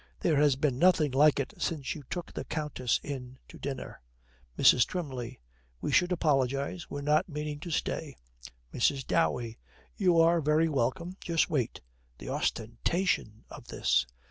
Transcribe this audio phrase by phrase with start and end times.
[0.21, 4.01] There has been nothing like it since you took the countess in to dinner.
[4.57, 4.87] MRS.
[4.87, 5.39] TWYMLEY.
[5.79, 6.89] 'We should apologise.
[6.89, 8.15] We're not meaning to stay.'
[8.73, 9.05] MRS.
[9.05, 9.59] DOWEY.
[9.97, 11.17] 'You are very welcome.
[11.21, 11.81] Just wait'
[12.17, 14.07] the ostentation of this!